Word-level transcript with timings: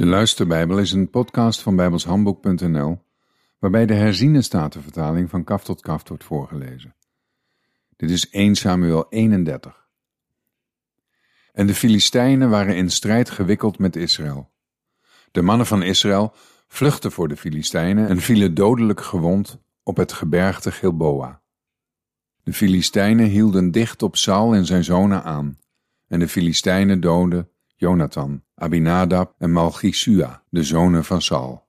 De 0.00 0.06
Luisterbijbel 0.06 0.78
is 0.78 0.92
een 0.92 1.10
podcast 1.10 1.60
van 1.60 1.76
bijbelshandboek.nl 1.76 3.02
waarbij 3.58 3.86
de 3.86 3.94
herziene 3.94 4.42
statenvertaling 4.42 5.30
van 5.30 5.44
kaf 5.44 5.64
tot 5.64 5.80
kaf 5.80 6.08
wordt 6.08 6.24
voorgelezen. 6.24 6.94
Dit 7.96 8.10
is 8.10 8.30
1 8.30 8.54
Samuel 8.54 9.06
31. 9.08 9.88
En 11.52 11.66
de 11.66 11.74
Filistijnen 11.74 12.50
waren 12.50 12.76
in 12.76 12.90
strijd 12.90 13.30
gewikkeld 13.30 13.78
met 13.78 13.96
Israël. 13.96 14.50
De 15.30 15.42
mannen 15.42 15.66
van 15.66 15.82
Israël 15.82 16.32
vluchtten 16.68 17.12
voor 17.12 17.28
de 17.28 17.36
Filistijnen 17.36 18.08
en 18.08 18.20
vielen 18.20 18.54
dodelijk 18.54 19.00
gewond 19.00 19.58
op 19.82 19.96
het 19.96 20.12
gebergte 20.12 20.72
Gilboa. 20.72 21.42
De 22.42 22.52
Filistijnen 22.52 23.26
hielden 23.26 23.70
dicht 23.70 24.02
op 24.02 24.16
Saul 24.16 24.54
en 24.54 24.66
zijn 24.66 24.84
zonen 24.84 25.22
aan, 25.22 25.58
en 26.06 26.18
de 26.18 26.28
Filistijnen 26.28 27.00
doodden 27.00 27.49
Jonathan, 27.80 28.44
Abinadab 28.54 29.34
en 29.38 29.52
Malchisua, 29.52 30.42
de 30.50 30.62
zonen 30.62 31.04
van 31.04 31.22
Saul. 31.22 31.68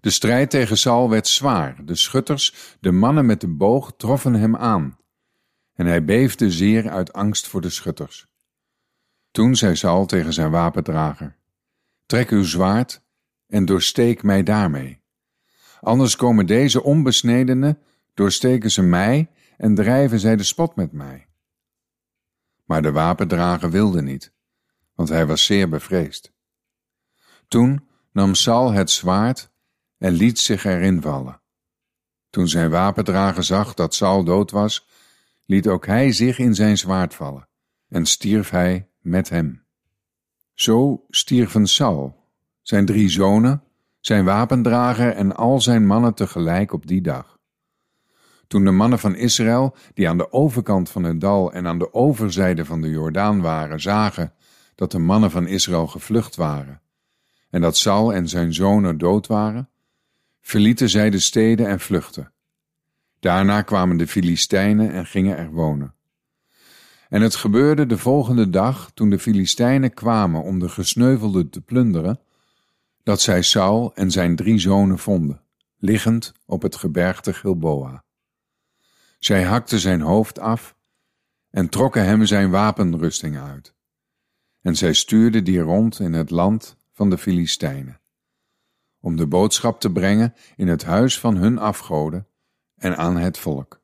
De 0.00 0.10
strijd 0.10 0.50
tegen 0.50 0.78
Saul 0.78 1.10
werd 1.10 1.26
zwaar. 1.26 1.84
De 1.84 1.94
schutters, 1.94 2.76
de 2.80 2.92
mannen 2.92 3.26
met 3.26 3.40
de 3.40 3.48
boog, 3.48 3.94
troffen 3.96 4.34
hem 4.34 4.56
aan. 4.56 4.98
En 5.74 5.86
hij 5.86 6.04
beefde 6.04 6.50
zeer 6.50 6.90
uit 6.90 7.12
angst 7.12 7.46
voor 7.46 7.60
de 7.60 7.70
schutters. 7.70 8.26
Toen 9.30 9.56
zei 9.56 9.76
Saul 9.76 10.06
tegen 10.06 10.32
zijn 10.32 10.50
wapendrager: 10.50 11.36
Trek 12.06 12.30
uw 12.30 12.44
zwaard 12.44 13.02
en 13.46 13.64
doorsteek 13.64 14.22
mij 14.22 14.42
daarmee. 14.42 15.02
Anders 15.80 16.16
komen 16.16 16.46
deze 16.46 16.82
onbesnedenen, 16.82 17.78
doorsteken 18.14 18.70
ze 18.70 18.82
mij 18.82 19.30
en 19.56 19.74
drijven 19.74 20.20
zij 20.20 20.36
de 20.36 20.42
spot 20.42 20.76
met 20.76 20.92
mij. 20.92 21.26
Maar 22.64 22.82
de 22.82 22.92
wapendrager 22.92 23.70
wilde 23.70 24.02
niet 24.02 24.34
want 24.96 25.08
hij 25.08 25.26
was 25.26 25.44
zeer 25.44 25.68
bevreesd. 25.68 26.32
Toen 27.48 27.88
nam 28.12 28.34
Saul 28.34 28.72
het 28.72 28.90
zwaard 28.90 29.50
en 29.98 30.12
liet 30.12 30.38
zich 30.38 30.64
erin 30.64 31.02
vallen. 31.02 31.40
Toen 32.30 32.48
zijn 32.48 32.70
wapendrager 32.70 33.44
zag 33.44 33.74
dat 33.74 33.94
Saul 33.94 34.24
dood 34.24 34.50
was, 34.50 34.88
liet 35.44 35.68
ook 35.68 35.86
hij 35.86 36.12
zich 36.12 36.38
in 36.38 36.54
zijn 36.54 36.78
zwaard 36.78 37.14
vallen 37.14 37.48
en 37.88 38.06
stierf 38.06 38.50
hij 38.50 38.88
met 39.00 39.28
hem. 39.28 39.64
Zo 40.54 41.04
stierven 41.08 41.66
Saul, 41.66 42.24
zijn 42.62 42.86
drie 42.86 43.08
zonen, 43.08 43.62
zijn 44.00 44.24
wapendrager 44.24 45.12
en 45.12 45.36
al 45.36 45.60
zijn 45.60 45.86
mannen 45.86 46.14
tegelijk 46.14 46.72
op 46.72 46.86
die 46.86 47.00
dag. 47.00 47.38
Toen 48.46 48.64
de 48.64 48.70
mannen 48.70 48.98
van 48.98 49.14
Israël, 49.14 49.76
die 49.94 50.08
aan 50.08 50.18
de 50.18 50.32
overkant 50.32 50.90
van 50.90 51.04
het 51.04 51.20
dal 51.20 51.52
en 51.52 51.66
aan 51.66 51.78
de 51.78 51.94
overzijde 51.94 52.64
van 52.64 52.80
de 52.80 52.88
Jordaan 52.88 53.40
waren, 53.40 53.80
zagen 53.80 54.32
dat 54.76 54.90
de 54.90 54.98
mannen 54.98 55.30
van 55.30 55.46
Israël 55.46 55.86
gevlucht 55.86 56.36
waren 56.36 56.80
en 57.50 57.60
dat 57.60 57.76
Saul 57.76 58.12
en 58.12 58.28
zijn 58.28 58.54
zonen 58.54 58.98
dood 58.98 59.26
waren, 59.26 59.68
verlieten 60.40 60.88
zij 60.88 61.10
de 61.10 61.18
steden 61.18 61.68
en 61.68 61.80
vluchtten. 61.80 62.32
Daarna 63.20 63.62
kwamen 63.62 63.96
de 63.96 64.06
Filistijnen 64.06 64.92
en 64.92 65.06
gingen 65.06 65.36
er 65.36 65.50
wonen. 65.50 65.94
En 67.08 67.22
het 67.22 67.34
gebeurde 67.34 67.86
de 67.86 67.98
volgende 67.98 68.50
dag, 68.50 68.90
toen 68.94 69.10
de 69.10 69.18
Filistijnen 69.18 69.94
kwamen 69.94 70.42
om 70.42 70.58
de 70.58 70.68
gesneuvelden 70.68 71.50
te 71.50 71.60
plunderen, 71.60 72.20
dat 73.02 73.20
zij 73.20 73.42
Saul 73.42 73.94
en 73.94 74.10
zijn 74.10 74.36
drie 74.36 74.58
zonen 74.58 74.98
vonden, 74.98 75.42
liggend 75.78 76.32
op 76.46 76.62
het 76.62 76.76
gebergte 76.76 77.32
Gilboa. 77.32 78.04
Zij 79.18 79.42
hakten 79.42 79.78
zijn 79.78 80.00
hoofd 80.00 80.38
af 80.38 80.76
en 81.50 81.68
trokken 81.68 82.04
hem 82.04 82.26
zijn 82.26 82.50
wapenrusting 82.50 83.38
uit 83.38 83.75
en 84.66 84.76
zij 84.76 84.92
stuurde 84.92 85.42
die 85.42 85.60
rond 85.60 86.00
in 86.00 86.12
het 86.12 86.30
land 86.30 86.76
van 86.92 87.10
de 87.10 87.18
Filistijnen, 87.18 88.00
om 89.00 89.16
de 89.16 89.26
boodschap 89.26 89.80
te 89.80 89.92
brengen 89.92 90.34
in 90.56 90.68
het 90.68 90.84
huis 90.84 91.20
van 91.20 91.36
hun 91.36 91.58
afgoden 91.58 92.26
en 92.76 92.96
aan 92.96 93.16
het 93.16 93.38
volk. 93.38 93.80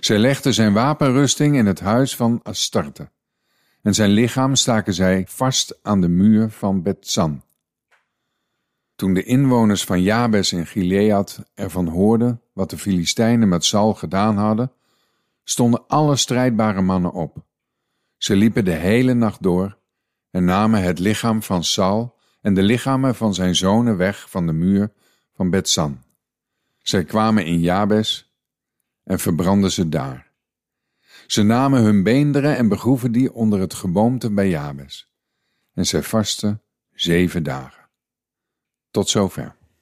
Zij 0.00 0.18
legde 0.18 0.52
zijn 0.52 0.72
wapenrusting 0.72 1.56
in 1.56 1.66
het 1.66 1.80
huis 1.80 2.16
van 2.16 2.40
Astarte, 2.42 3.10
en 3.82 3.94
zijn 3.94 4.10
lichaam 4.10 4.54
staken 4.54 4.94
zij 4.94 5.24
vast 5.28 5.78
aan 5.82 6.00
de 6.00 6.08
muur 6.08 6.50
van 6.50 6.82
Betsan. 6.82 7.42
Toen 8.94 9.14
de 9.14 9.22
inwoners 9.22 9.84
van 9.84 10.02
Jabes 10.02 10.52
in 10.52 10.66
Gilead 10.66 11.42
ervan 11.54 11.88
hoorden 11.88 12.40
wat 12.52 12.70
de 12.70 12.78
Filistijnen 12.78 13.48
met 13.48 13.64
Saul 13.64 13.94
gedaan 13.94 14.36
hadden, 14.36 14.72
stonden 15.42 15.86
alle 15.86 16.16
strijdbare 16.16 16.80
mannen 16.80 17.12
op 17.12 17.44
ze 18.24 18.36
liepen 18.36 18.64
de 18.64 18.72
hele 18.72 19.14
nacht 19.14 19.42
door 19.42 19.78
en 20.30 20.44
namen 20.44 20.82
het 20.82 20.98
lichaam 20.98 21.42
van 21.42 21.64
Saul 21.64 22.18
en 22.40 22.54
de 22.54 22.62
lichamen 22.62 23.14
van 23.14 23.34
zijn 23.34 23.54
zonen 23.54 23.96
weg 23.96 24.30
van 24.30 24.46
de 24.46 24.52
muur 24.52 24.92
van 25.32 25.50
Betsan. 25.50 26.02
Zij 26.78 27.04
kwamen 27.04 27.46
in 27.46 27.60
Jabes 27.60 28.34
en 29.02 29.18
verbrandden 29.18 29.72
ze 29.72 29.88
daar. 29.88 30.32
Ze 31.26 31.42
namen 31.42 31.82
hun 31.82 32.02
beenderen 32.02 32.56
en 32.56 32.68
begroeven 32.68 33.12
die 33.12 33.32
onder 33.32 33.60
het 33.60 33.74
geboomte 33.74 34.30
bij 34.30 34.48
Jabes. 34.48 35.12
En 35.74 35.86
zij 35.86 36.02
vasten 36.02 36.62
zeven 36.92 37.42
dagen. 37.42 37.88
Tot 38.90 39.08
zover. 39.08 39.56